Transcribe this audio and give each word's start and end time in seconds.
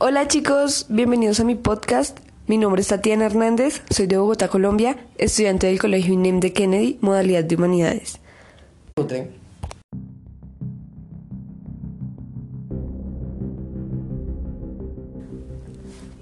Hola 0.00 0.28
chicos, 0.28 0.86
bienvenidos 0.88 1.40
a 1.40 1.44
mi 1.44 1.56
podcast. 1.56 2.20
Mi 2.46 2.56
nombre 2.56 2.82
es 2.82 2.86
Tatiana 2.86 3.26
Hernández, 3.26 3.82
soy 3.90 4.06
de 4.06 4.16
Bogotá, 4.16 4.46
Colombia, 4.46 4.96
estudiante 5.16 5.66
del 5.66 5.80
Colegio 5.80 6.14
INEM 6.14 6.38
de 6.38 6.52
Kennedy, 6.52 6.98
modalidad 7.00 7.42
de 7.42 7.56
Humanidades. 7.56 8.20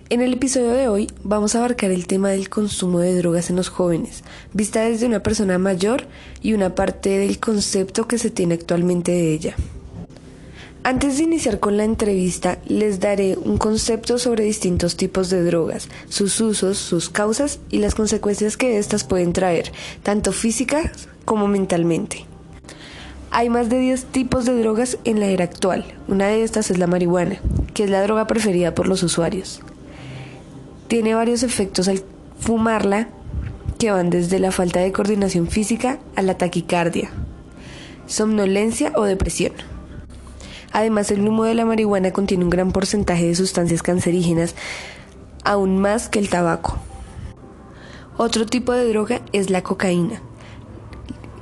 En 0.08 0.22
el 0.22 0.32
episodio 0.32 0.70
de 0.70 0.88
hoy 0.88 1.10
vamos 1.22 1.54
a 1.54 1.58
abarcar 1.58 1.90
el 1.90 2.06
tema 2.06 2.30
del 2.30 2.48
consumo 2.48 3.00
de 3.00 3.14
drogas 3.14 3.50
en 3.50 3.56
los 3.56 3.68
jóvenes, 3.68 4.24
vista 4.54 4.80
desde 4.80 5.04
una 5.04 5.22
persona 5.22 5.58
mayor 5.58 6.06
y 6.40 6.54
una 6.54 6.74
parte 6.74 7.10
del 7.18 7.38
concepto 7.38 8.08
que 8.08 8.16
se 8.16 8.30
tiene 8.30 8.54
actualmente 8.54 9.12
de 9.12 9.34
ella. 9.34 9.54
Antes 10.86 11.18
de 11.18 11.24
iniciar 11.24 11.58
con 11.58 11.76
la 11.76 11.82
entrevista, 11.82 12.58
les 12.68 13.00
daré 13.00 13.36
un 13.36 13.58
concepto 13.58 14.18
sobre 14.18 14.44
distintos 14.44 14.96
tipos 14.96 15.30
de 15.30 15.42
drogas, 15.42 15.88
sus 16.08 16.40
usos, 16.40 16.78
sus 16.78 17.10
causas 17.10 17.58
y 17.70 17.78
las 17.78 17.96
consecuencias 17.96 18.56
que 18.56 18.78
éstas 18.78 19.02
pueden 19.02 19.32
traer, 19.32 19.72
tanto 20.04 20.30
físicas 20.30 21.08
como 21.24 21.48
mentalmente. 21.48 22.24
Hay 23.32 23.50
más 23.50 23.68
de 23.68 23.80
10 23.80 24.04
tipos 24.04 24.44
de 24.44 24.56
drogas 24.60 24.98
en 25.02 25.18
la 25.18 25.26
era 25.26 25.42
actual. 25.42 25.84
Una 26.06 26.28
de 26.28 26.44
estas 26.44 26.70
es 26.70 26.78
la 26.78 26.86
marihuana, 26.86 27.40
que 27.74 27.82
es 27.82 27.90
la 27.90 28.04
droga 28.04 28.28
preferida 28.28 28.72
por 28.72 28.86
los 28.86 29.02
usuarios. 29.02 29.62
Tiene 30.86 31.16
varios 31.16 31.42
efectos 31.42 31.88
al 31.88 32.04
fumarla, 32.38 33.08
que 33.80 33.90
van 33.90 34.08
desde 34.08 34.38
la 34.38 34.52
falta 34.52 34.78
de 34.78 34.92
coordinación 34.92 35.48
física 35.48 35.98
a 36.14 36.22
la 36.22 36.38
taquicardia, 36.38 37.10
somnolencia 38.06 38.92
o 38.94 39.02
depresión. 39.02 39.75
Además, 40.76 41.10
el 41.10 41.26
humo 41.26 41.44
de 41.44 41.54
la 41.54 41.64
marihuana 41.64 42.12
contiene 42.12 42.44
un 42.44 42.50
gran 42.50 42.70
porcentaje 42.70 43.26
de 43.26 43.34
sustancias 43.34 43.82
cancerígenas, 43.82 44.54
aún 45.42 45.78
más 45.78 46.10
que 46.10 46.18
el 46.18 46.28
tabaco. 46.28 46.76
Otro 48.18 48.44
tipo 48.44 48.72
de 48.72 48.86
droga 48.86 49.22
es 49.32 49.48
la 49.48 49.62
cocaína, 49.62 50.20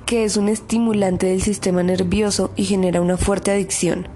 que 0.07 0.23
es 0.23 0.37
un 0.37 0.49
estimulante 0.49 1.27
del 1.27 1.43
sistema 1.43 1.83
nervioso 1.83 2.53
y 2.55 2.63
genera 2.63 3.01
una 3.01 3.17
fuerte 3.17 3.51
adicción. 3.51 4.07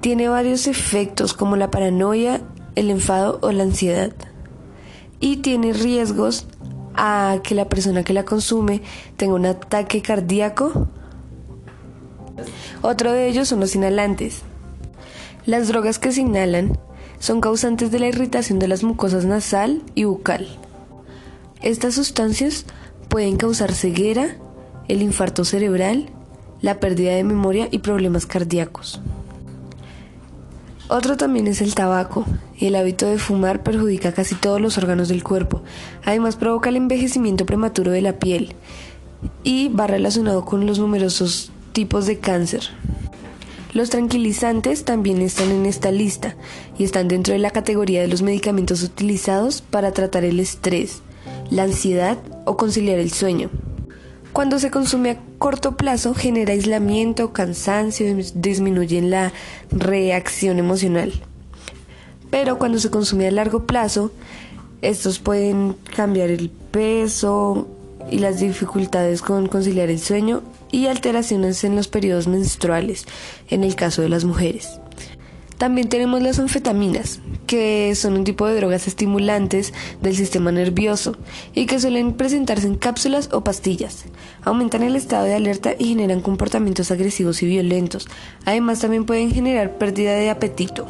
Tiene 0.00 0.28
varios 0.28 0.68
efectos 0.68 1.34
como 1.34 1.56
la 1.56 1.72
paranoia, 1.72 2.42
el 2.76 2.90
enfado 2.90 3.40
o 3.42 3.50
la 3.50 3.64
ansiedad. 3.64 4.12
Y 5.18 5.38
tiene 5.38 5.72
riesgos 5.72 6.46
a 6.94 7.40
que 7.42 7.56
la 7.56 7.68
persona 7.68 8.04
que 8.04 8.12
la 8.12 8.24
consume 8.24 8.82
tenga 9.16 9.34
un 9.34 9.46
ataque 9.46 10.00
cardíaco 10.00 10.86
otro 12.82 13.12
de 13.12 13.28
ellos 13.28 13.48
son 13.48 13.60
los 13.60 13.74
inhalantes. 13.74 14.42
Las 15.46 15.68
drogas 15.68 15.98
que 15.98 16.12
se 16.12 16.20
inhalan 16.20 16.78
son 17.18 17.40
causantes 17.40 17.90
de 17.90 17.98
la 17.98 18.08
irritación 18.08 18.58
de 18.58 18.68
las 18.68 18.82
mucosas 18.82 19.24
nasal 19.24 19.82
y 19.94 20.04
bucal. 20.04 20.48
Estas 21.62 21.94
sustancias 21.94 22.66
pueden 23.08 23.36
causar 23.36 23.72
ceguera, 23.72 24.36
el 24.88 25.02
infarto 25.02 25.44
cerebral, 25.44 26.08
la 26.62 26.80
pérdida 26.80 27.14
de 27.14 27.24
memoria 27.24 27.68
y 27.70 27.78
problemas 27.78 28.26
cardíacos. 28.26 29.00
Otro 30.88 31.16
también 31.16 31.46
es 31.46 31.60
el 31.60 31.74
tabaco, 31.74 32.24
y 32.60 32.66
el 32.66 32.76
hábito 32.76 33.06
de 33.06 33.18
fumar 33.18 33.62
perjudica 33.62 34.12
casi 34.12 34.34
todos 34.34 34.60
los 34.60 34.76
órganos 34.76 35.08
del 35.08 35.24
cuerpo. 35.24 35.62
Además 36.04 36.36
provoca 36.36 36.68
el 36.68 36.76
envejecimiento 36.76 37.46
prematuro 37.46 37.90
de 37.90 38.02
la 38.02 38.18
piel 38.18 38.54
y 39.42 39.68
va 39.68 39.86
relacionado 39.86 40.44
con 40.44 40.66
los 40.66 40.78
numerosos 40.78 41.52
tipos 41.72 42.06
de 42.06 42.18
cáncer. 42.18 42.68
Los 43.72 43.90
tranquilizantes 43.90 44.84
también 44.84 45.22
están 45.22 45.52
en 45.52 45.64
esta 45.64 45.92
lista 45.92 46.34
y 46.76 46.84
están 46.84 47.06
dentro 47.06 47.32
de 47.32 47.38
la 47.38 47.50
categoría 47.50 48.00
de 48.00 48.08
los 48.08 48.22
medicamentos 48.22 48.82
utilizados 48.82 49.62
para 49.62 49.92
tratar 49.92 50.24
el 50.24 50.40
estrés, 50.40 51.02
la 51.50 51.62
ansiedad 51.64 52.18
o 52.46 52.56
conciliar 52.56 52.98
el 52.98 53.12
sueño. 53.12 53.48
Cuando 54.32 54.58
se 54.58 54.70
consume 54.70 55.10
a 55.10 55.18
corto 55.38 55.76
plazo 55.76 56.14
genera 56.14 56.52
aislamiento, 56.52 57.32
cansancio, 57.32 58.16
disminuye 58.34 59.02
la 59.02 59.32
reacción 59.70 60.58
emocional. 60.58 61.12
Pero 62.30 62.58
cuando 62.58 62.78
se 62.78 62.90
consume 62.90 63.26
a 63.26 63.32
largo 63.32 63.66
plazo, 63.66 64.12
estos 64.82 65.18
pueden 65.18 65.76
cambiar 65.94 66.30
el 66.30 66.50
peso 66.50 67.68
y 68.10 68.18
las 68.18 68.40
dificultades 68.40 69.20
con 69.20 69.46
conciliar 69.48 69.90
el 69.90 69.98
sueño 69.98 70.42
y 70.72 70.86
alteraciones 70.86 71.64
en 71.64 71.76
los 71.76 71.88
periodos 71.88 72.28
menstruales, 72.28 73.06
en 73.48 73.64
el 73.64 73.74
caso 73.74 74.02
de 74.02 74.08
las 74.08 74.24
mujeres. 74.24 74.80
También 75.60 75.90
tenemos 75.90 76.22
las 76.22 76.38
anfetaminas, 76.38 77.20
que 77.46 77.94
son 77.94 78.14
un 78.14 78.24
tipo 78.24 78.46
de 78.46 78.56
drogas 78.56 78.86
estimulantes 78.86 79.74
del 80.00 80.16
sistema 80.16 80.50
nervioso 80.50 81.18
y 81.54 81.66
que 81.66 81.78
suelen 81.78 82.14
presentarse 82.14 82.66
en 82.66 82.76
cápsulas 82.76 83.28
o 83.34 83.44
pastillas. 83.44 84.06
Aumentan 84.42 84.82
el 84.82 84.96
estado 84.96 85.26
de 85.26 85.34
alerta 85.34 85.74
y 85.78 85.88
generan 85.88 86.22
comportamientos 86.22 86.90
agresivos 86.90 87.42
y 87.42 87.46
violentos. 87.46 88.08
Además 88.46 88.80
también 88.80 89.04
pueden 89.04 89.32
generar 89.32 89.76
pérdida 89.76 90.14
de 90.14 90.30
apetito, 90.30 90.86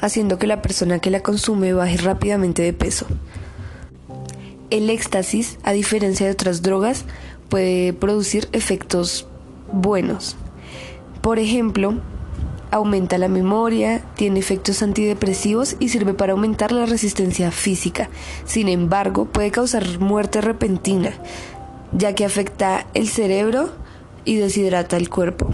haciendo 0.00 0.40
que 0.40 0.48
la 0.48 0.60
persona 0.60 0.98
que 0.98 1.12
la 1.12 1.20
consume 1.20 1.72
baje 1.72 1.98
rápidamente 1.98 2.62
de 2.62 2.72
peso. 2.72 3.06
El 4.70 4.90
éxtasis, 4.90 5.56
a 5.62 5.70
diferencia 5.70 6.26
de 6.26 6.32
otras 6.32 6.62
drogas, 6.62 7.04
puede 7.48 7.92
producir 7.92 8.48
efectos 8.52 9.26
buenos. 9.72 10.36
Por 11.20 11.38
ejemplo, 11.38 11.94
aumenta 12.70 13.18
la 13.18 13.28
memoria, 13.28 14.02
tiene 14.14 14.38
efectos 14.38 14.82
antidepresivos 14.82 15.76
y 15.78 15.88
sirve 15.88 16.14
para 16.14 16.32
aumentar 16.32 16.72
la 16.72 16.86
resistencia 16.86 17.50
física. 17.50 18.08
Sin 18.44 18.68
embargo, 18.68 19.26
puede 19.26 19.50
causar 19.50 19.98
muerte 19.98 20.40
repentina, 20.40 21.12
ya 21.92 22.14
que 22.14 22.24
afecta 22.24 22.86
el 22.94 23.08
cerebro 23.08 23.70
y 24.24 24.36
deshidrata 24.36 24.96
el 24.96 25.08
cuerpo. 25.08 25.48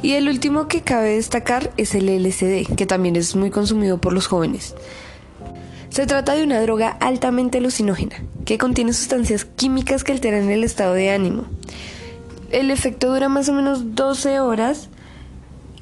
Y 0.00 0.12
el 0.12 0.28
último 0.28 0.68
que 0.68 0.82
cabe 0.82 1.16
destacar 1.16 1.72
es 1.76 1.94
el 1.94 2.06
LSD, 2.06 2.74
que 2.76 2.86
también 2.86 3.16
es 3.16 3.34
muy 3.34 3.50
consumido 3.50 3.98
por 3.98 4.12
los 4.12 4.28
jóvenes. 4.28 4.74
Se 5.90 6.06
trata 6.06 6.34
de 6.34 6.44
una 6.44 6.60
droga 6.60 6.90
altamente 7.00 7.58
alucinógena, 7.58 8.16
que 8.44 8.58
contiene 8.58 8.92
sustancias 8.92 9.44
químicas 9.44 10.04
que 10.04 10.12
alteran 10.12 10.50
el 10.50 10.64
estado 10.64 10.94
de 10.94 11.10
ánimo. 11.10 11.46
El 12.50 12.70
efecto 12.70 13.12
dura 13.12 13.28
más 13.28 13.48
o 13.48 13.52
menos 13.52 13.94
12 13.94 14.40
horas 14.40 14.88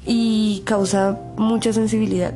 y 0.05 0.63
causa 0.65 1.19
mucha 1.37 1.73
sensibilidad. 1.73 2.33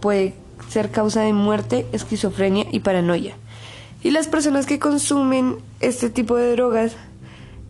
Puede 0.00 0.34
ser 0.68 0.90
causa 0.90 1.22
de 1.22 1.32
muerte, 1.32 1.86
esquizofrenia 1.92 2.66
y 2.70 2.80
paranoia. 2.80 3.34
Y 4.02 4.10
las 4.10 4.28
personas 4.28 4.66
que 4.66 4.78
consumen 4.78 5.56
este 5.80 6.10
tipo 6.10 6.36
de 6.36 6.52
drogas 6.52 6.92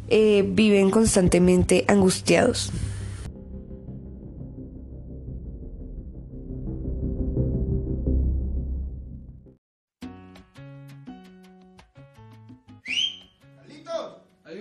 eh, 0.09 0.45
viven 0.47 0.91
constantemente 0.91 1.85
angustiados. 1.89 2.71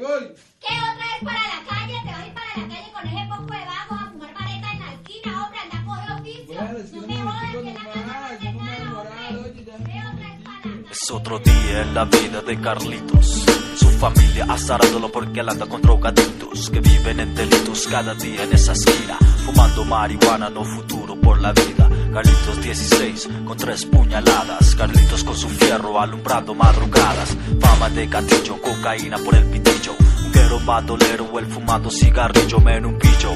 Voy. 0.01 0.33
¿Qué 0.59 0.73
otra 0.73 1.05
vez 1.11 1.21
para 1.23 1.41
la 1.47 1.59
calle? 1.69 1.95
Te 2.03 2.11
vas 2.11 2.19
a 2.19 2.27
ir 2.27 2.33
para 2.33 2.47
la 2.57 2.67
calle 2.67 2.91
con 2.91 3.07
ese 3.07 3.23
poco 3.29 3.53
de 3.53 3.65
vagos 3.71 4.01
a 4.01 4.11
fumar 4.11 4.33
vareta 4.33 4.71
en 4.71 4.79
la 4.79 4.93
esquina, 4.93 5.45
hombre, 5.45 5.59
anda 5.59 5.77
a 5.77 5.85
coger 5.85 6.11
oficio. 6.19 6.55
no 6.61 7.07
te 7.07 7.15
jodas 7.21 7.51
que 7.51 7.63
la 7.63 7.83
casa 7.83 8.29
no 8.31 8.37
te 8.37 8.51
nada, 8.51 8.99
hombre. 8.99 9.53
¿Qué 9.53 9.99
otra 9.99 10.27
vez 10.29 10.41
para 10.43 10.91
Es 10.91 11.11
otro 11.11 11.39
día 11.39 11.81
en 11.81 11.93
la 11.93 12.05
vida 12.05 12.41
de 12.41 12.61
Carlitos. 12.61 13.45
Su 13.75 13.89
familia 13.89 14.45
azarándolo 14.49 15.11
porque 15.11 15.39
él 15.39 15.49
anda 15.49 15.65
con 15.65 15.81
drogadictos 15.81 16.69
que 16.69 16.79
viven 16.79 17.19
en 17.19 17.35
delitos 17.35 17.87
cada 17.87 18.13
día 18.15 18.43
en 18.43 18.53
esa 18.53 18.73
esquina. 18.73 19.17
Fumando 19.45 19.85
marihuana, 19.85 20.49
no 20.49 20.63
futuro 20.63 21.15
por 21.19 21.39
la 21.41 21.51
vida. 21.53 21.80
Carlitos 22.13 22.61
16 22.61 23.29
con 23.45 23.57
tres 23.57 23.85
puñaladas. 23.85 24.75
Carlitos 24.75 25.23
con 25.23 25.35
su 25.35 25.47
fierro 25.47 25.99
alumbrando 25.99 26.53
madrugadas. 26.53 27.37
Fama 27.59 27.89
de 27.89 28.07
gatillo, 28.07 28.61
cocaína 28.61 29.17
por 29.17 29.35
el 29.35 29.45
pitillo. 29.45 29.95
Guero 30.33 30.59
bandolero 30.59 31.39
el 31.39 31.45
fumando 31.45 31.89
cigarrillo, 31.89 32.59
men 32.59 32.85
un 32.85 32.99
pillo. 32.99 33.31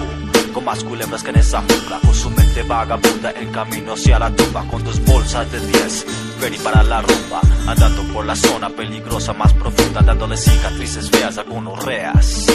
Con 0.53 0.65
más 0.65 0.83
culebras 0.83 1.23
que 1.23 1.29
en 1.29 1.37
esa 1.37 1.61
jungla. 1.61 1.99
Con 2.01 2.13
su 2.13 2.29
mente 2.29 2.63
vagabunda 2.63 3.31
en 3.31 3.51
camino 3.51 3.93
hacia 3.93 4.19
la 4.19 4.29
tumba. 4.35 4.65
Con 4.67 4.83
dos 4.83 4.99
bolsas 5.05 5.49
de 5.51 5.59
10. 5.59 6.05
Ferry 6.39 6.57
para 6.57 6.83
la 6.83 7.01
rumba. 7.01 7.41
Andando 7.67 8.03
por 8.13 8.25
la 8.25 8.35
zona 8.35 8.69
peligrosa 8.69 9.31
más 9.31 9.53
profunda. 9.53 10.01
Dándole 10.01 10.35
cicatrices 10.35 11.09
feas 11.09 11.37
a 11.37 11.43
reas. 11.85 12.45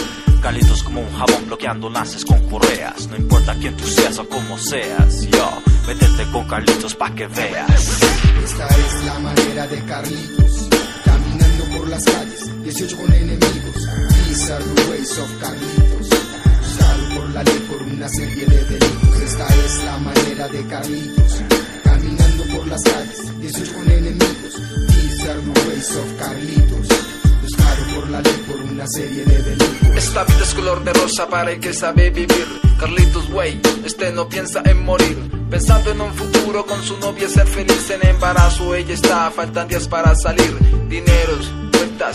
Carlitos 0.41 0.83
como 0.83 1.03
un 1.03 1.13
jabón 1.13 1.47
bloqueando 1.47 1.91
lances 1.91 2.25
con 2.25 2.41
correas. 2.49 3.07
No 3.09 3.17
importa 3.17 3.55
quién 3.61 3.77
tú 3.77 3.87
seas 3.87 4.19
o 4.19 4.29
cómo 4.29 4.57
seas, 4.59 5.21
yo, 5.27 5.63
métete 5.87 6.31
con 6.33 6.49
Carlitos 6.49 6.95
pa' 6.95 7.15
que 7.15 7.27
veas. 7.27 8.01
Esta 8.43 8.67
es 8.67 9.05
la 9.05 9.19
manera 9.19 9.67
de 9.67 9.85
Carlitos, 9.85 10.69
caminando 11.05 11.65
por 11.77 11.89
las 11.89 12.05
calles, 12.05 12.63
18 12.65 12.97
con 12.97 13.13
enemigos. 13.13 13.89
These 14.27 14.51
are 14.53 14.65
the 14.65 14.91
ways 14.91 15.19
of 15.19 15.41
Carlitos, 15.41 16.09
usado 16.09 17.15
por 17.17 17.31
la 17.31 17.43
ley 17.43 17.67
por 17.69 17.83
una 17.83 18.09
serie 18.09 18.47
de 18.47 18.65
delitos. 18.65 19.21
esta 19.23 19.47
es 19.47 19.85
la 19.85 19.99
manera 19.99 20.49
de 20.49 20.67
Carlitos. 20.67 21.43
Caminando 21.85 22.45
por 22.57 22.67
las 22.67 22.83
calles, 22.83 23.41
18 23.41 23.75
con 23.75 23.91
enemigos. 23.91 24.55
These 24.89 25.29
are 25.29 25.41
the 25.41 25.69
ways 25.69 25.97
of 25.97 26.19
Carlitos. 26.19 27.10
Buscado 27.43 27.85
por 27.95 28.11
la 28.11 28.21
ley 28.21 28.45
por 28.47 28.57
una 28.61 28.87
serie 28.87 29.25
de 29.25 29.43
delitos. 29.43 29.97
Esta 29.97 30.25
vida 30.25 30.43
es 30.43 30.55
color 30.55 30.85
de 30.85 30.93
rosa 30.93 31.29
para 31.29 31.53
el 31.53 31.61
que 31.61 31.73
sabe 31.73 32.11
vivir. 32.11 32.47
Carlitos 32.79 33.29
Way, 33.31 33.61
este 33.85 34.13
no 34.13 34.29
piensa 34.29 34.63
en 34.65 34.85
morir. 34.85 35.19
Pensando 35.51 35.91
en 35.91 36.01
un 36.01 36.15
futuro 36.15 36.65
con 36.65 36.83
su 36.83 36.97
novia 36.99 37.29
ser 37.29 37.47
feliz 37.47 37.91
en 37.91 38.07
embarazo, 38.07 38.75
ella 38.75 38.95
está, 38.95 39.31
faltan 39.31 39.69
días 39.69 39.89
para 39.89 40.15
salir. 40.15 40.57
Dineros, 40.89 41.53
la. 42.01 42.13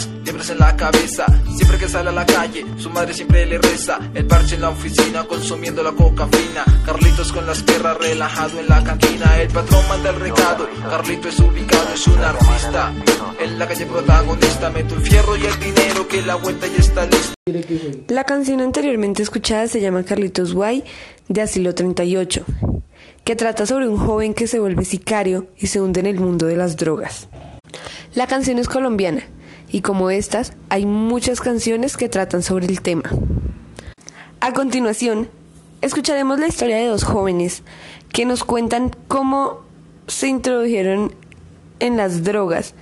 Carlitos. 16.96 17.34
La 18.08 18.24
canción 18.24 18.62
anteriormente 18.62 19.22
escuchada 19.22 19.68
se 19.68 19.82
llama 19.82 20.04
Carlitos 20.04 20.56
Guay 20.56 20.84
de 21.28 21.44
Asilo 21.44 21.76
38, 21.76 22.44
que 23.24 23.36
trata 23.36 23.68
sobre 23.68 23.88
un 23.88 23.98
joven 23.98 24.34
que 24.34 24.48
se 24.48 24.60
vuelve 24.60 24.84
sicario 24.84 25.46
y 25.58 25.68
se 25.68 25.80
hunde 25.80 26.00
en 26.00 26.08
el 26.08 26.20
mundo 26.20 26.48
de 26.48 26.56
las 26.56 26.76
drogas. 26.76 27.28
La 28.16 28.26
canción 28.26 28.58
es 28.58 28.68
colombiana 28.68 29.28
y 29.76 29.82
como 29.82 30.10
estas 30.10 30.54
hay 30.70 30.86
muchas 30.86 31.42
canciones 31.42 31.98
que 31.98 32.08
tratan 32.08 32.44
sobre 32.44 32.66
el 32.66 32.82
tema. 32.82 33.10
A 34.40 34.54
continuación, 34.54 35.30
escucharemos 35.82 36.40
la 36.40 36.48
historia 36.48 36.78
de 36.78 36.86
dos 36.86 37.04
jóvenes 37.04 37.62
que 38.14 38.24
nos 38.24 38.46
cuentan 38.46 38.96
cómo 39.10 39.66
se 40.08 40.30
introdujeron 40.30 41.14
en 41.82 41.98
las 41.98 42.24
drogas 42.24 42.74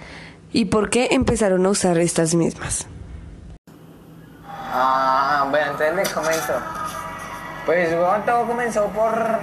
y 0.52 0.66
por 0.66 0.92
qué 0.92 1.08
empezaron 1.10 1.66
a 1.66 1.70
usar 1.70 1.98
estas 1.98 2.36
mismas. 2.36 2.86
Ah, 4.48 5.48
bueno, 5.50 5.72
entonces 5.72 5.96
les 5.96 6.10
comento. 6.10 6.54
Pues 7.66 7.90
bueno, 7.90 8.24
todo 8.24 8.46
comenzó 8.46 8.86
por. 8.90 9.40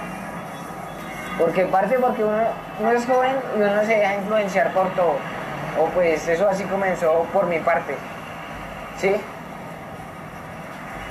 Porque 1.37 1.65
parte 1.65 1.99
porque 1.99 2.23
uno, 2.23 2.45
uno 2.79 2.93
es 2.93 3.05
joven 3.07 3.35
y 3.57 3.61
uno 3.61 3.81
se 3.81 3.89
deja 3.89 4.15
influenciar 4.19 4.73
por 4.73 4.89
todo. 4.95 5.17
O 5.79 5.87
pues 5.87 6.27
eso 6.29 6.49
así 6.49 6.65
comenzó 6.65 7.27
por 7.33 7.47
mi 7.47 7.59
parte. 7.61 7.95
¿Sí? 8.99 9.15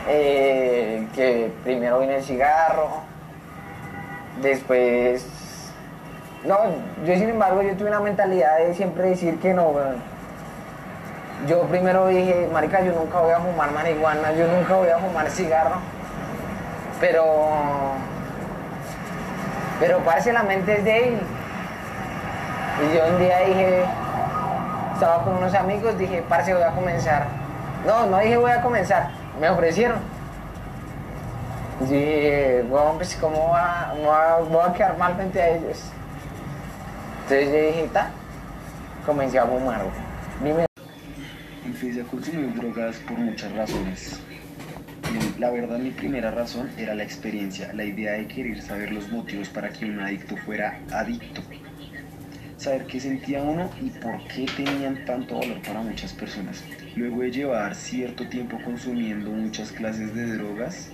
Eh, 0.07 1.07
que 1.15 1.51
primero 1.63 1.99
vino 1.99 2.13
el 2.13 2.23
cigarro. 2.23 2.89
Después. 4.41 5.25
No, 6.45 6.57
yo 7.05 7.13
sin 7.15 7.29
embargo 7.29 7.61
yo 7.61 7.75
tuve 7.75 7.89
una 7.89 7.99
mentalidad 7.99 8.57
de 8.57 8.73
siempre 8.73 9.09
decir 9.09 9.39
que 9.39 9.53
no. 9.53 9.73
Yo 11.47 11.61
primero 11.63 12.07
dije, 12.07 12.49
marica, 12.51 12.81
yo 12.81 12.93
nunca 12.93 13.19
voy 13.19 13.31
a 13.31 13.39
fumar 13.39 13.71
marihuana, 13.71 14.33
yo 14.33 14.47
nunca 14.47 14.75
voy 14.75 14.89
a 14.89 14.97
fumar 14.97 15.29
cigarro. 15.29 15.75
Pero. 16.99 17.23
Pero 19.79 19.99
parece 19.99 20.33
la 20.33 20.43
mente 20.43 20.77
es 20.77 20.83
de 20.83 21.07
él. 21.07 21.19
Y 22.81 22.95
yo 22.95 23.07
un 23.07 23.19
día 23.19 23.39
dije, 23.39 23.83
estaba 24.99 25.23
con 25.23 25.37
unos 25.37 25.53
amigos, 25.53 25.97
dije, 25.97 26.21
parce, 26.27 26.53
voy 26.53 26.61
a 26.61 26.71
comenzar. 26.71 27.25
No, 27.87 28.05
no 28.07 28.19
dije 28.19 28.35
voy 28.35 28.51
a 28.51 28.61
comenzar, 28.61 29.09
me 29.39 29.49
ofrecieron. 29.49 29.97
Y 31.79 31.83
dije, 31.85 32.65
bueno, 32.69 32.95
pues, 32.97 33.15
¿cómo 33.15 33.47
va, 33.47 33.93
voy 33.95 34.49
voy 34.49 34.61
a 34.61 34.73
quedar 34.73 34.97
mal 34.97 35.15
frente 35.15 35.41
a 35.41 35.55
ellos? 35.55 35.81
Entonces 37.23 37.47
yo 37.47 37.67
dije, 37.67 37.89
ta, 37.93 38.11
comencé 39.05 39.39
a 39.39 39.45
fumar. 39.45 39.83
Dime, 40.43 40.65
Empecé 41.63 42.01
a 42.01 42.03
consumir 42.03 42.53
drogas 42.55 42.97
por 42.97 43.17
muchas 43.17 43.53
razones. 43.53 44.19
Y 45.13 45.39
La 45.39 45.49
verdad, 45.49 45.77
mi 45.79 45.91
primera 45.91 46.29
razón 46.29 46.69
era 46.77 46.93
la 46.93 47.03
experiencia, 47.03 47.71
la 47.73 47.85
idea 47.85 48.13
de 48.13 48.27
querer 48.27 48.61
saber 48.61 48.91
los 48.91 49.09
motivos 49.09 49.47
para 49.47 49.69
que 49.69 49.85
un 49.85 50.01
adicto 50.01 50.35
fuera 50.35 50.77
adicto. 50.91 51.41
Saber 52.59 52.87
qué 52.87 52.99
sentía 52.99 53.41
uno 53.41 53.71
y 53.81 53.89
por 53.89 54.21
qué 54.27 54.45
tenían 54.45 55.05
tanto 55.05 55.39
valor 55.39 55.61
para 55.61 55.79
muchas 55.79 56.11
personas. 56.11 56.61
Luego 56.93 57.21
de 57.21 57.31
llevar 57.31 57.73
cierto 57.73 58.27
tiempo 58.27 58.59
consumiendo 58.65 59.31
muchas 59.31 59.71
clases 59.71 60.13
de 60.13 60.35
drogas, 60.35 60.89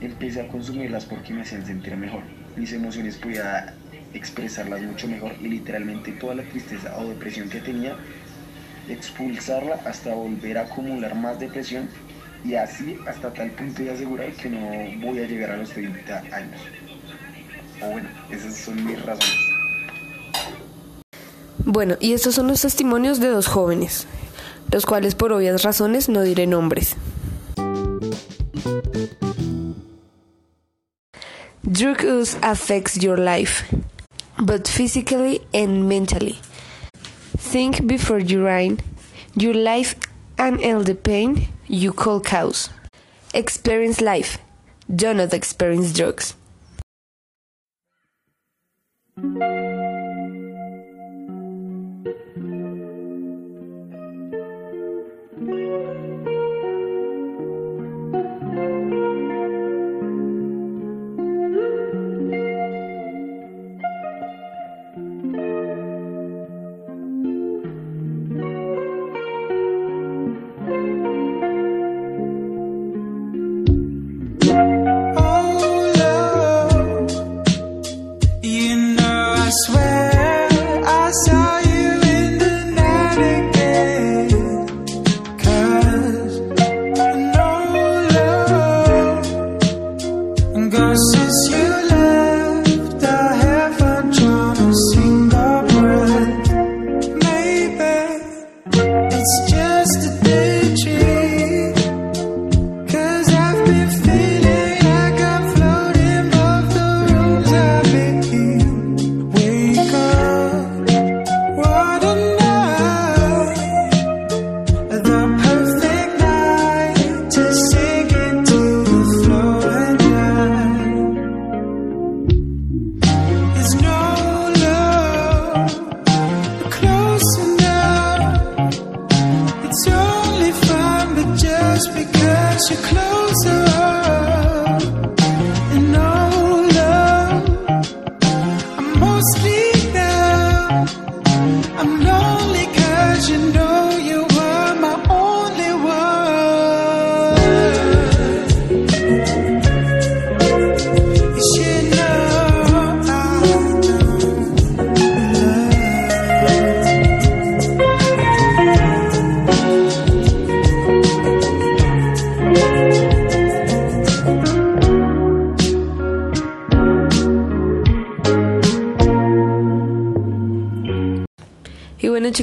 empecé 0.00 0.40
a 0.40 0.46
consumirlas 0.46 1.04
porque 1.04 1.34
me 1.34 1.42
hacían 1.42 1.66
sentir 1.66 1.96
mejor. 1.96 2.22
Mis 2.54 2.72
emociones 2.72 3.16
podía 3.16 3.74
expresarlas 4.14 4.82
mucho 4.82 5.08
mejor 5.08 5.32
y 5.40 5.48
literalmente 5.48 6.12
toda 6.12 6.36
la 6.36 6.44
tristeza 6.44 6.96
o 6.96 7.08
depresión 7.08 7.50
que 7.50 7.58
tenía 7.58 7.96
expulsarla 8.88 9.80
hasta 9.84 10.14
volver 10.14 10.58
a 10.58 10.62
acumular 10.62 11.16
más 11.16 11.40
depresión 11.40 11.88
y 12.44 12.54
así 12.54 12.98
hasta 13.08 13.32
tal 13.32 13.50
punto 13.50 13.82
de 13.82 13.90
asegurar 13.90 14.30
que 14.32 14.48
no 14.48 14.60
voy 15.04 15.18
a 15.18 15.26
llegar 15.26 15.50
a 15.50 15.56
los 15.56 15.70
30 15.70 16.18
años. 16.18 16.60
O 17.82 17.90
bueno, 17.90 18.08
esas 18.30 18.54
son 18.54 18.84
mis 18.84 19.04
razones. 19.04 19.61
Bueno, 21.72 21.96
y 22.00 22.12
estos 22.12 22.34
son 22.34 22.48
los 22.48 22.60
testimonios 22.60 23.18
de 23.18 23.28
dos 23.28 23.46
jóvenes, 23.46 24.06
los 24.70 24.84
cuales 24.84 25.14
por 25.14 25.32
obvias 25.32 25.62
razones 25.62 26.10
no 26.10 26.20
diré 26.20 26.46
nombres. 26.46 26.96
Drug 31.62 32.04
use 32.04 32.36
affects 32.42 32.98
your 33.00 33.18
life, 33.18 33.64
both 34.36 34.68
physically 34.68 35.40
and 35.54 35.88
mentally. 35.88 36.38
Think 37.38 37.86
before 37.86 38.20
you 38.20 38.44
run 38.44 38.80
your 39.34 39.54
life 39.54 39.96
and 40.36 40.62
all 40.62 40.84
the 40.84 40.94
pain 40.94 41.48
you 41.68 41.94
call 41.94 42.20
cause. 42.20 42.68
Experience 43.32 44.02
life, 44.02 44.36
do 44.94 45.14
not 45.14 45.32
experience 45.32 45.94
drugs. 45.94 46.34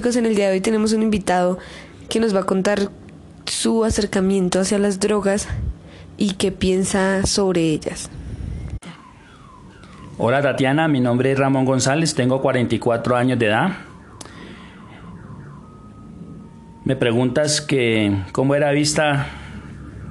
Chicos, 0.09 0.15
en 0.15 0.25
el 0.25 0.35
día 0.35 0.47
de 0.47 0.53
hoy 0.53 0.61
tenemos 0.61 0.93
un 0.93 1.03
invitado 1.03 1.59
que 2.09 2.19
nos 2.19 2.35
va 2.35 2.39
a 2.39 2.43
contar 2.43 2.89
su 3.45 3.83
acercamiento 3.85 4.59
hacia 4.59 4.79
las 4.79 4.99
drogas 4.99 5.47
y 6.17 6.31
qué 6.33 6.51
piensa 6.51 7.25
sobre 7.27 7.61
ellas. 7.61 8.09
Hola 10.17 10.41
Tatiana, 10.41 10.87
mi 10.87 10.99
nombre 10.99 11.31
es 11.31 11.37
Ramón 11.37 11.65
González, 11.65 12.15
tengo 12.15 12.41
44 12.41 13.15
años 13.15 13.37
de 13.37 13.45
edad. 13.45 13.71
Me 16.85 16.95
preguntas 16.95 17.61
que 17.61 18.15
cómo 18.31 18.55
era 18.55 18.71
vista 18.71 19.27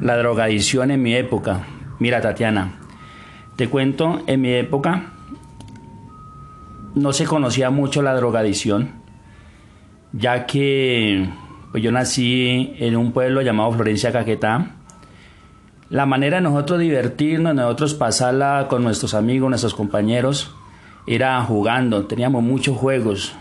la 0.00 0.16
drogadicción 0.16 0.92
en 0.92 1.02
mi 1.02 1.14
época. 1.14 1.66
Mira 1.98 2.20
Tatiana, 2.20 2.78
te 3.56 3.68
cuento, 3.68 4.22
en 4.28 4.42
mi 4.42 4.52
época 4.52 5.12
no 6.94 7.12
se 7.12 7.24
conocía 7.24 7.70
mucho 7.70 8.02
la 8.02 8.14
drogadicción, 8.14 8.97
ya 10.12 10.46
que 10.46 11.28
pues 11.72 11.82
yo 11.82 11.92
nací 11.92 12.74
en 12.78 12.96
un 12.96 13.12
pueblo 13.12 13.42
llamado 13.42 13.72
Florencia 13.72 14.12
Caquetá. 14.12 14.74
La 15.90 16.06
manera 16.06 16.36
de 16.36 16.42
nosotros 16.42 16.80
divertirnos, 16.80 17.54
de 17.54 17.62
nosotros 17.62 17.94
pasarla 17.94 18.66
con 18.68 18.82
nuestros 18.82 19.14
amigos, 19.14 19.48
nuestros 19.48 19.74
compañeros, 19.74 20.54
era 21.06 21.40
jugando. 21.42 22.06
Teníamos 22.06 22.42
muchos 22.42 22.76
juegos, 22.76 23.34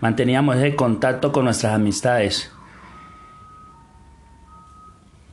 manteníamos 0.00 0.56
ese 0.56 0.74
contacto 0.74 1.32
con 1.32 1.44
nuestras 1.44 1.74
amistades. 1.74 2.50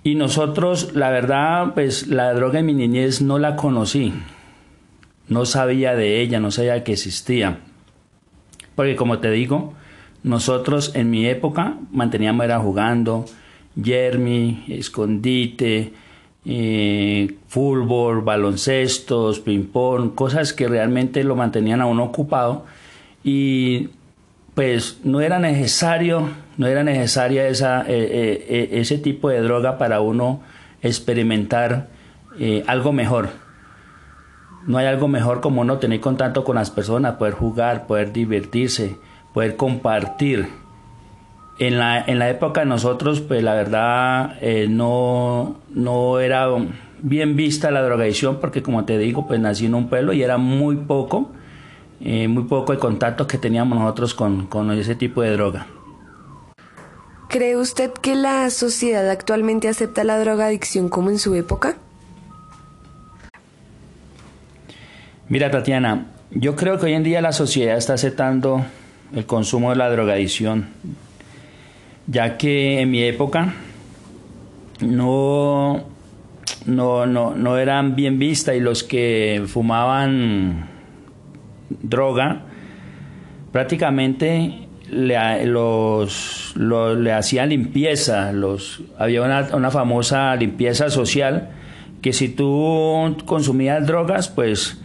Y 0.04 0.16
nosotros, 0.16 0.94
la 0.94 1.10
verdad, 1.10 1.74
pues 1.74 2.08
la 2.08 2.34
droga 2.34 2.60
en 2.60 2.66
mi 2.66 2.74
niñez 2.74 3.22
no 3.22 3.40
la 3.40 3.58
conocí. 3.58 4.14
No 5.28 5.46
sabía 5.46 5.96
de 5.96 6.22
ella, 6.22 6.40
no 6.40 6.52
sabía 6.52 6.84
que 6.86 6.94
existía. 6.94 7.60
Porque 8.76 8.96
como 8.96 9.20
te 9.20 9.30
digo, 9.32 9.74
nosotros 10.28 10.92
en 10.94 11.10
mi 11.10 11.26
época 11.26 11.78
manteníamos 11.92 12.46
era 12.46 12.60
jugando, 12.60 13.26
yermi, 13.76 14.66
escondite, 14.68 15.94
eh, 16.46 17.36
fútbol, 17.48 18.22
baloncestos, 18.22 19.40
ping-pong, 19.42 20.16
cosas 20.16 20.54
que 20.54 20.68
realmente 20.68 21.24
lo 21.24 21.36
mantenían 21.36 21.82
a 21.82 21.86
uno 21.86 22.06
ocupado 22.06 22.66
y 23.24 23.90
pues 24.54 25.00
no 25.04 25.22
era 25.22 25.40
necesario, 25.40 26.30
no 26.58 26.68
era 26.68 26.84
necesaria 26.84 27.48
esa, 27.48 27.82
eh, 27.82 28.46
eh, 28.48 28.70
ese 28.74 28.98
tipo 28.98 29.30
de 29.30 29.42
droga 29.42 29.78
para 29.78 30.02
uno 30.02 30.42
experimentar 30.82 31.90
algo 32.68 32.94
mejor. 32.94 33.30
No 34.68 34.78
hay 34.78 34.86
algo 34.86 35.08
mejor 35.08 35.42
como 35.42 35.62
uno 35.62 35.80
tener 35.80 36.00
contacto 36.00 36.44
con 36.44 36.56
las 36.56 36.70
personas, 36.70 37.16
poder 37.16 37.34
jugar, 37.34 37.88
poder 37.88 38.14
divertirse, 38.14 38.98
poder 39.34 39.56
compartir. 39.56 40.48
En 41.60 41.80
la, 41.80 42.00
en 42.00 42.20
la 42.20 42.30
época 42.30 42.62
de 42.62 42.68
nosotros, 42.68 43.22
pues 43.22 43.42
la 43.42 43.56
verdad 43.56 44.38
eh, 44.42 44.68
no, 44.70 45.56
no 45.74 46.20
era 46.20 46.48
bien 47.00 47.36
vista 47.36 47.72
la 47.72 47.82
drogadicción 47.82 48.40
porque 48.40 48.62
como 48.62 48.86
te 48.86 48.98
digo, 49.00 49.28
pues 49.28 49.40
nací 49.40 49.66
en 49.66 49.74
un 49.74 49.90
pueblo 49.90 50.14
y 50.14 50.22
era 50.22 50.38
muy 50.38 50.76
poco, 50.76 51.32
eh, 52.00 52.28
muy 52.28 52.44
poco 52.44 52.74
el 52.74 52.80
contacto 52.80 53.26
que 53.26 53.40
teníamos 53.40 53.80
nosotros 53.80 54.14
con, 54.14 54.46
con 54.46 54.72
ese 54.72 54.96
tipo 54.96 55.24
de 55.24 55.32
droga. 55.32 55.66
¿Cree 57.28 57.58
usted 57.58 57.92
que 57.92 58.16
la 58.16 58.50
sociedad 58.52 59.10
actualmente 59.10 59.68
acepta 59.68 60.04
la 60.04 60.18
drogadicción 60.20 60.90
como 60.90 61.10
en 61.10 61.20
su 61.20 61.36
época? 61.36 61.76
Mira, 65.28 65.52
Tatiana, 65.52 66.06
yo 66.32 66.56
creo 66.56 66.80
que 66.80 66.86
hoy 66.86 66.94
en 66.94 67.04
día 67.04 67.22
la 67.22 67.34
sociedad 67.34 67.78
está 67.78 67.96
aceptando 67.96 68.66
el 69.16 69.26
consumo 69.26 69.70
de 69.72 69.78
la 69.78 69.90
drogadicción, 69.90 70.68
ya 72.08 72.38
que 72.38 72.82
en 72.82 72.92
mi 72.92 73.04
época 73.04 73.54
no, 74.80 75.84
no, 76.66 77.06
no, 77.06 77.58
eran 77.58 77.96
bien 77.96 78.20
vistas 78.20 78.56
y 78.56 78.60
los 78.60 78.84
que 78.84 79.44
fumaban 79.48 80.70
droga 81.70 82.44
prácticamente 83.52 84.68
le, 84.90 85.46
los, 85.46 86.54
le 86.56 87.12
hacían 87.12 87.50
limpieza, 87.50 88.32
los, 88.32 88.82
había 88.98 89.22
una, 89.22 89.50
una 89.54 89.72
famosa 89.72 90.36
limpieza 90.36 90.90
social 90.90 91.50
que 92.02 92.14
si 92.14 92.30
tú 92.30 93.18
consumías 93.26 93.86
drogas 93.86 94.30
pues 94.30 94.80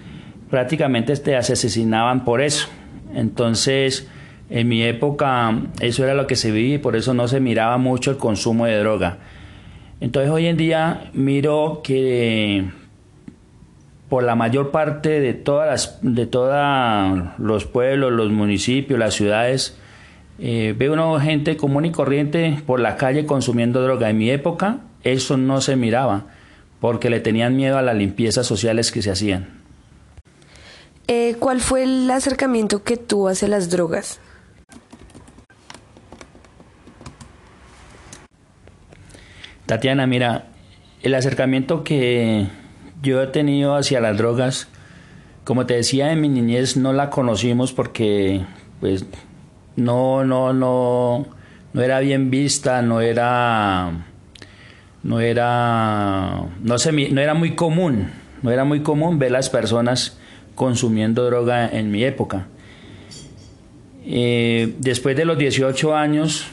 prácticamente 0.51 1.17
te 1.17 1.37
asesinaban 1.37 2.25
por 2.25 2.41
eso. 2.41 2.69
Entonces, 3.15 4.09
en 4.53 4.69
mi 4.69 4.83
época 4.83 5.63
eso 5.81 6.05
era 6.05 6.15
lo 6.15 6.27
que 6.27 6.37
se 6.37 6.51
vivía 6.51 6.75
y 6.75 6.79
por 6.79 6.95
eso 6.95 7.15
no 7.15 7.27
se 7.27 7.41
miraba 7.41 7.79
mucho 7.79 8.11
el 8.11 8.19
consumo 8.19 8.67
de 8.67 8.79
droga. 8.79 9.19
Entonces 10.01 10.31
hoy 10.31 10.47
en 10.47 10.57
día 10.59 11.11
miro 11.15 11.81
que 11.83 12.71
por 14.11 14.25
la 14.25 14.35
mayor 14.35 14.71
parte 14.71 15.21
de 15.21 15.33
todas 15.33 15.69
las, 15.69 15.99
de 16.03 16.27
todos 16.27 16.55
los 17.39 17.65
pueblos, 17.65 18.13
los 18.13 18.31
municipios, 18.31 18.99
las 18.99 19.15
ciudades, 19.15 19.79
eh, 20.39 20.75
veo 20.77 20.93
una 20.93 21.19
gente 21.25 21.57
común 21.57 21.87
y 21.87 21.93
corriente 21.93 22.59
por 22.67 22.79
la 22.79 22.99
calle 22.99 23.25
consumiendo 23.25 23.81
droga. 23.81 24.11
En 24.11 24.19
mi 24.19 24.29
época 24.29 24.81
eso 25.03 25.39
no 25.39 25.63
se 25.63 25.77
miraba 25.77 26.27
porque 26.79 27.09
le 27.09 27.21
tenían 27.21 27.57
miedo 27.57 27.79
a 27.79 27.83
las 27.83 27.97
limpiezas 27.97 28.47
sociales 28.47 28.93
que 28.93 29.01
se 29.01 29.13
hacían. 29.13 29.62
Eh, 31.09 31.37
¿Cuál 31.39 31.61
fue 31.61 31.83
el 31.83 32.11
acercamiento 32.11 32.85
que 32.85 32.97
tuvo 32.97 33.29
hacia 33.29 33.49
las 33.49 33.71
drogas? 33.71 34.21
Tatiana, 39.67 40.07
mira, 40.07 40.47
el 41.03 41.15
acercamiento 41.15 41.83
que 41.83 42.47
yo 43.03 43.23
he 43.23 43.27
tenido 43.27 43.75
hacia 43.75 44.01
las 44.01 44.17
drogas, 44.17 44.69
como 45.45 45.67
te 45.67 45.75
decía, 45.75 46.13
en 46.13 46.21
mi 46.21 46.29
niñez 46.29 46.77
no 46.77 46.93
la 46.93 47.11
conocimos 47.11 47.73
porque 47.73 48.43
pues 48.81 49.07
no, 49.77 50.25
no, 50.25 50.53
no, 50.53 51.27
no 51.73 51.83
era 51.83 52.01
bien 52.01 52.31
vista, 52.31 52.83
no 52.83 53.01
era, 53.01 54.05
no 55.03 55.21
era, 55.21 56.47
no 56.63 56.79
se, 56.79 56.93
no 56.93 57.21
era 57.21 57.35
muy 57.35 57.55
común, 57.55 58.11
no 58.43 58.51
era 58.51 58.65
muy 58.65 58.83
común 58.83 59.19
ver 59.19 59.33
las 59.33 59.51
personas 59.51 60.19
consumiendo 60.55 61.25
droga 61.25 61.69
en 61.69 61.91
mi 61.91 62.05
época. 62.05 62.47
Eh, 64.05 64.75
después 64.79 65.17
de 65.17 65.25
los 65.25 65.39
18 65.39 65.95
años, 65.95 66.47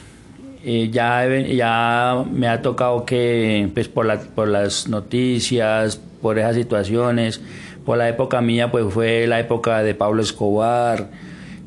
eh, 0.64 0.90
ya, 0.92 1.26
ya 1.38 2.24
me 2.30 2.48
ha 2.48 2.62
tocado 2.62 3.04
que, 3.04 3.68
pues 3.74 3.88
por, 3.88 4.06
la, 4.06 4.20
por 4.20 4.48
las 4.48 4.88
noticias, 4.88 6.00
por 6.20 6.38
esas 6.38 6.54
situaciones, 6.54 7.40
por 7.84 7.98
la 7.98 8.08
época 8.08 8.40
mía, 8.40 8.70
pues 8.70 8.84
fue 8.92 9.26
la 9.26 9.40
época 9.40 9.82
de 9.82 9.94
Pablo 9.94 10.22
Escobar, 10.22 11.10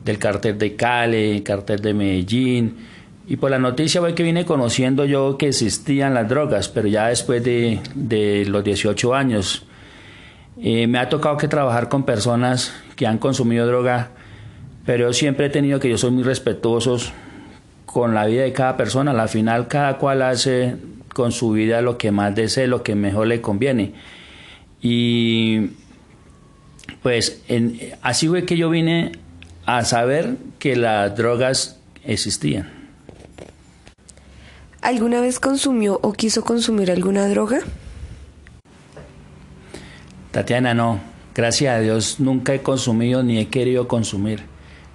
del 0.06 0.20
cartel 0.20 0.58
de 0.58 0.75
Cali, 0.75 1.42
cartel 1.42 1.82
de 1.82 1.94
Medellín, 1.94 2.78
y 3.28 3.38
por 3.38 3.52
la 3.52 3.60
noticia 3.60 4.02
fue 4.02 4.13
que 4.13 4.24
vine 4.24 4.46
conociendo 4.46 5.06
yo 5.06 5.38
que 5.38 5.48
existían 5.48 6.13
las 6.13 6.28
drogas, 6.28 6.68
pero 6.70 6.88
ya 6.88 7.08
después 7.08 7.44
de, 7.44 7.80
de 7.96 8.46
los 8.46 8.63
18 8.63 9.13
años, 9.13 9.66
eh, 10.62 10.88
me 10.88 11.00
ha 11.00 11.10
tocado 11.10 11.38
que 11.38 11.48
trabajar 11.48 11.89
con 11.89 12.03
personas 12.03 12.74
que 12.95 13.07
han 13.07 13.17
consumido 13.17 13.65
droga, 13.65 14.10
pero 14.86 15.07
yo 15.07 15.13
siempre 15.13 15.48
he 15.48 15.50
tenido 15.50 15.79
que 15.79 15.89
yo 15.89 15.98
soy 15.98 16.12
muy 16.12 16.24
respetuoso 16.24 16.98
con 17.86 18.13
la 18.13 18.25
vida 18.25 18.43
de 18.43 18.53
cada 18.53 18.77
persona. 18.77 19.12
Al 19.12 19.29
final 19.29 19.67
cada 19.67 19.98
cual 19.98 20.22
hace 20.22 20.75
con 21.13 21.31
su 21.31 21.51
vida 21.51 21.81
lo 21.81 21.98
que 21.98 22.12
más 22.12 22.36
desee, 22.36 22.67
lo 22.67 22.83
que 22.83 22.95
mejor 22.95 23.27
le 23.27 23.41
conviene. 23.41 23.93
Y 24.81 25.72
pues 27.01 27.41
así 28.01 28.27
fue 28.27 28.45
que 28.45 28.57
yo 28.57 28.69
vine 28.69 29.13
a 29.65 29.86
saber 29.86 30.36
que 30.60 30.75
las 30.75 31.15
drogas 31.15 31.79
existían. 32.03 32.72
¿Alguna 34.81 35.22
vez 35.22 35.39
consumió 35.39 36.00
o 36.03 36.12
quiso 36.12 36.43
consumir 36.43 36.91
alguna 36.91 37.29
droga? 37.29 37.60
Tatiana, 40.34 40.74
no. 40.74 41.00
Gracias 41.36 41.78
a 41.78 41.80
Dios 41.80 42.20
nunca 42.20 42.56
he 42.56 42.63
consumido 42.63 43.22
ni 43.22 43.38
he 43.38 43.50
querido 43.50 43.88
consumir, 43.88 44.42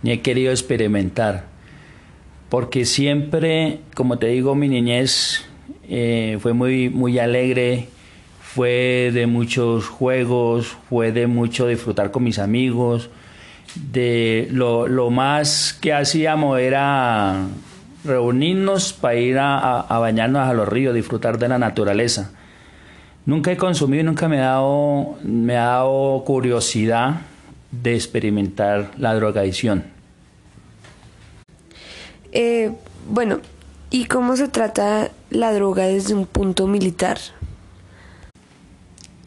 ni 0.03 0.11
he 0.11 0.21
querido 0.21 0.51
experimentar. 0.51 1.45
Porque 2.49 2.85
siempre, 2.85 3.79
como 3.95 4.19
te 4.19 4.27
digo, 4.27 4.57
mi 4.57 4.69
niñez 4.69 5.45
eh, 5.89 6.39
fue 6.41 6.55
muy, 6.55 6.89
muy 6.89 7.21
alegre, 7.21 7.87
fue 8.41 9.13
de 9.15 9.29
muchos 9.29 9.87
juegos, 9.87 10.77
fue 10.89 11.13
de 11.13 11.29
mucho 11.29 11.69
disfrutar 11.69 12.11
con 12.11 12.25
mis 12.25 12.41
amigos. 12.41 13.09
De 13.77 14.49
lo, 14.51 14.89
más 15.11 15.73
que 15.73 15.93
hacíamos 15.93 16.59
era 16.59 17.47
reunirnos 18.05 18.93
para 18.93 19.15
ir 19.15 19.39
a 19.39 19.99
bañarnos 20.01 20.49
a 20.49 20.53
los 20.53 20.69
ríos, 20.69 20.97
disfrutar 20.97 21.39
de 21.39 21.47
la 21.47 21.59
naturaleza. 21.59 22.33
Nunca 23.29 23.53
he 23.53 23.59
consumido 23.59 24.01
y 24.01 24.05
nunca 24.05 24.27
me 24.27 24.39
ha 24.39 24.53
dado, 24.53 25.19
me 25.23 25.59
ha 25.59 25.67
dado 25.67 26.25
curiosidad 26.25 27.21
de 27.71 27.95
experimentar 27.95 28.91
la 28.97 29.15
drogadicción. 29.15 29.85
Eh, 32.33 32.73
bueno, 33.07 33.41
¿y 33.91 34.07
cómo 34.07 34.35
se 34.35 34.49
trata 34.49 35.11
la 35.29 35.53
droga 35.53 35.85
desde 35.85 36.15
un 36.15 36.25
punto 36.25 36.67
militar? 36.67 37.19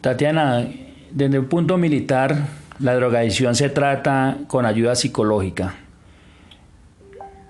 Tatiana, 0.01 0.67
desde 1.11 1.37
un 1.37 1.45
punto 1.45 1.77
militar, 1.77 2.47
la 2.79 2.95
drogadicción 2.95 3.53
se 3.53 3.69
trata 3.69 4.39
con 4.47 4.65
ayuda 4.65 4.95
psicológica. 4.95 5.75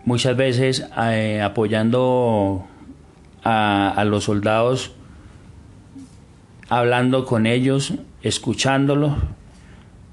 Muchas 0.04 0.36
veces 0.36 0.86
eh, 1.02 1.42
apoyando 1.42 2.68
a, 3.42 4.04
los 4.06 4.26
soldados, 4.26 4.92
hablando 6.72 7.26
con 7.26 7.46
ellos, 7.48 7.94
escuchándolos 8.24 9.18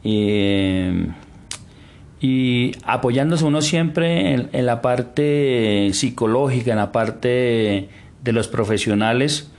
y, 0.02 1.04
apoyándose 2.82 3.44
uno 3.44 3.62
siempre 3.62 4.48
en, 4.52 4.66
la 4.66 4.82
parte 4.82 5.90
psicológica, 5.92 6.72
en 6.72 6.78
la 6.78 6.90
parte 6.90 7.88
de 8.24 8.32
los 8.32 8.48
profesionales 8.48 9.52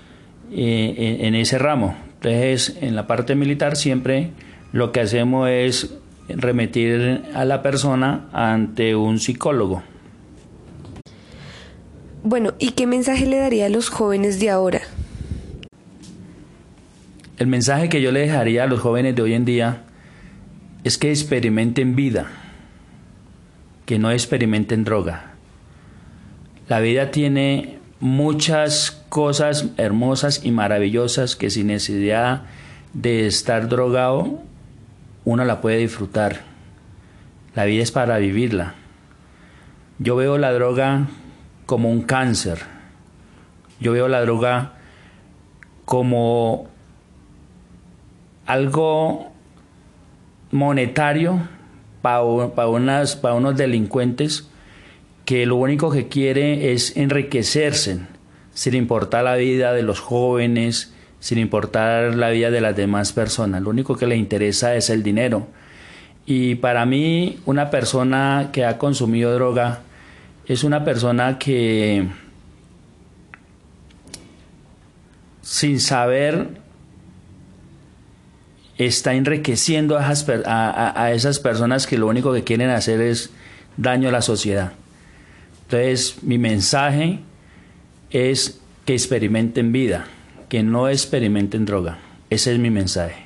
eh, 0.51 1.19
en 1.21 1.35
ese 1.35 1.57
ramo. 1.57 1.95
Entonces, 2.15 2.77
en 2.81 2.97
la 2.97 3.07
parte 3.07 3.33
militar 3.33 3.77
siempre 3.77 4.31
lo 4.73 4.91
que 4.91 4.99
hacemos 4.99 5.47
es 5.47 5.93
remitir 6.27 7.23
a 7.33 7.45
la 7.45 7.61
persona 7.61 8.27
ante 8.33 8.97
un 8.97 9.19
psicólogo. 9.19 9.83
Bueno, 12.23 12.55
¿y 12.59 12.71
qué 12.71 12.87
mensaje 12.87 13.25
le 13.25 13.37
daría 13.37 13.67
a 13.67 13.69
los 13.69 13.87
jóvenes 13.87 14.41
de 14.41 14.49
ahora? 14.49 14.81
El 17.39 17.47
mensaje 17.47 17.87
que 17.87 18.01
yo 18.01 18.11
le 18.11 18.19
dejaría 18.19 18.65
a 18.65 18.67
los 18.67 18.81
jóvenes 18.81 19.15
de 19.15 19.21
hoy 19.21 19.33
en 19.33 19.45
día 19.45 19.83
es 20.83 20.97
que 20.97 21.09
experimenten 21.09 21.95
vida, 21.95 22.27
que 23.85 23.97
no 23.97 24.11
experimenten 24.11 24.83
droga. 24.83 25.35
La 26.67 26.81
vida 26.81 27.11
tiene 27.11 27.79
muchas 28.01 28.91
cosas 29.07 29.69
hermosas 29.77 30.43
y 30.43 30.51
maravillosas 30.51 31.37
que 31.37 31.49
sin 31.49 31.67
necesidad 31.67 32.43
de 32.91 33.25
estar 33.25 33.69
drogado 33.69 34.41
uno 35.23 35.45
la 35.45 35.61
puede 35.61 35.77
disfrutar. 35.77 36.41
La 37.55 37.63
vida 37.63 37.83
es 37.83 37.91
para 37.91 38.17
vivirla. 38.17 38.75
Yo 39.97 40.17
veo 40.17 40.37
la 40.37 40.51
droga 40.51 41.07
como 41.65 41.89
un 41.89 42.01
cáncer. 42.01 42.59
Yo 43.79 43.93
veo 43.93 44.09
la 44.09 44.19
droga 44.19 44.73
como 45.85 46.67
algo 48.49 49.31
monetario 50.49 51.47
para, 52.01 52.23
unas, 52.23 53.15
para 53.15 53.35
unos 53.35 53.55
delincuentes 53.55 54.49
que 55.23 55.45
lo 55.45 55.55
único 55.57 55.91
que 55.91 56.07
quiere 56.07 56.73
es 56.73 56.97
enriquecerse, 56.97 57.99
sin 58.55 58.73
importar 58.73 59.25
la 59.25 59.35
vida 59.35 59.71
de 59.71 59.83
los 59.83 59.99
jóvenes, 59.99 60.91
sin 61.19 61.37
importar 61.37 62.15
la 62.15 62.31
vida 62.31 62.49
de 62.49 62.59
las 62.59 62.75
demás 62.75 63.13
personas. 63.13 63.61
Lo 63.61 63.69
único 63.69 63.95
que 63.95 64.07
les 64.07 64.17
interesa 64.17 64.73
es 64.73 64.89
el 64.89 65.03
dinero. 65.03 65.45
Y 66.25 66.55
para 66.55 66.87
mí, 66.87 67.37
una 67.45 67.69
persona 67.69 68.49
que 68.51 68.65
ha 68.65 68.79
consumido 68.79 69.31
droga 69.31 69.81
es 70.47 70.63
una 70.63 70.83
persona 70.83 71.37
que 71.37 72.07
sin 75.43 75.79
saber 75.79 76.58
está 78.79 79.13
enriqueciendo 79.13 79.99
a 79.99 81.11
esas, 81.11 81.39
personas 81.39 81.85
que 81.85 81.97
lo 81.97 82.07
único 82.07 82.33
que 82.33 82.45
quieren 82.45 82.69
hacer 82.69 83.01
es 83.01 83.29
daño 83.75 84.07
a 84.07 84.11
la 84.11 84.21
sociedad. 84.21 84.71
Entonces, 85.63 86.23
mi 86.23 86.37
mensaje 86.37 87.19
es 88.09 88.61
que 88.85 88.93
experimenten 88.93 89.73
vida, 89.73 90.07
que 90.47 90.63
no 90.63 90.87
experimenten 90.87 91.65
droga. 91.65 91.99
Ese 92.29 92.53
es 92.53 92.59
mi 92.59 92.69
mensaje. 92.69 93.25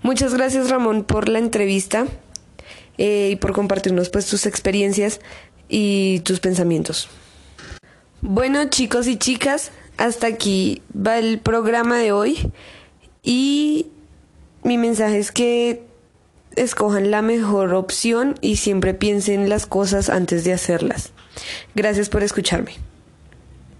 Muchas 0.00 0.32
gracias 0.32 0.70
Ramón 0.70 1.04
por 1.04 1.28
la 1.28 1.38
entrevista 1.38 2.06
eh, 2.96 3.30
y 3.32 3.36
por 3.36 3.52
compartirnos 3.52 4.08
pues 4.08 4.26
tus 4.26 4.46
experiencias 4.46 5.20
y 5.68 6.20
tus 6.20 6.40
pensamientos. 6.40 7.08
Bueno 8.22 8.70
chicos 8.70 9.06
y 9.08 9.16
chicas, 9.16 9.72
hasta 9.98 10.26
aquí 10.28 10.80
va 10.96 11.18
el 11.18 11.38
programa 11.40 11.98
de 11.98 12.12
hoy 12.12 12.50
y 13.28 13.88
mi 14.62 14.78
mensaje 14.78 15.18
es 15.18 15.32
que 15.32 15.82
escojan 16.56 17.10
la 17.10 17.20
mejor 17.20 17.74
opción 17.74 18.36
y 18.40 18.56
siempre 18.56 18.94
piensen 18.94 19.50
las 19.50 19.66
cosas 19.66 20.08
antes 20.08 20.44
de 20.44 20.54
hacerlas. 20.54 21.12
Gracias 21.74 22.08
por 22.08 22.22
escucharme. 22.22 22.72